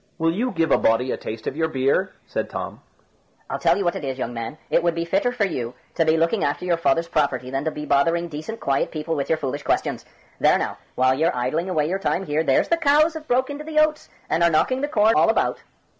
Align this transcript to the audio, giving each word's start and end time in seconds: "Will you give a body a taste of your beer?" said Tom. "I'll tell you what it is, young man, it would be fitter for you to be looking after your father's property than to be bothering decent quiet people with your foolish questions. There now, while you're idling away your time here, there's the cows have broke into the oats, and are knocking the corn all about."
"Will 0.17 0.31
you 0.33 0.49
give 0.49 0.71
a 0.71 0.79
body 0.79 1.11
a 1.11 1.15
taste 1.17 1.45
of 1.45 1.55
your 1.55 1.67
beer?" 1.67 2.11
said 2.25 2.49
Tom. 2.49 2.81
"I'll 3.51 3.59
tell 3.59 3.77
you 3.77 3.85
what 3.85 3.95
it 3.95 4.03
is, 4.03 4.17
young 4.17 4.33
man, 4.33 4.57
it 4.71 4.81
would 4.81 4.95
be 4.95 5.05
fitter 5.05 5.31
for 5.31 5.45
you 5.45 5.75
to 5.93 6.03
be 6.03 6.17
looking 6.17 6.43
after 6.43 6.65
your 6.65 6.77
father's 6.77 7.07
property 7.07 7.51
than 7.51 7.65
to 7.65 7.69
be 7.69 7.85
bothering 7.85 8.27
decent 8.27 8.59
quiet 8.59 8.89
people 8.89 9.13
with 9.15 9.29
your 9.29 9.37
foolish 9.37 9.61
questions. 9.61 10.03
There 10.39 10.57
now, 10.57 10.79
while 10.95 11.13
you're 11.13 11.35
idling 11.37 11.69
away 11.69 11.87
your 11.87 11.99
time 11.99 12.25
here, 12.25 12.41
there's 12.41 12.69
the 12.69 12.77
cows 12.77 13.13
have 13.13 13.27
broke 13.27 13.51
into 13.51 13.63
the 13.63 13.77
oats, 13.77 14.09
and 14.27 14.41
are 14.41 14.49
knocking 14.49 14.81
the 14.81 14.87
corn 14.87 15.13
all 15.15 15.29
about." 15.29 15.59